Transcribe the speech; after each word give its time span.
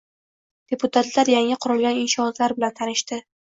Deputatlar 0.71 1.31
yangi 1.33 1.57
qurilgan 1.67 2.01
inshootlar 2.05 2.57
bilan 2.57 2.75
tanishdi 2.81 3.23